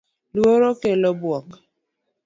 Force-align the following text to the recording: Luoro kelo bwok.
Luoro 0.35 0.69
kelo 0.81 1.11
bwok. 1.21 1.47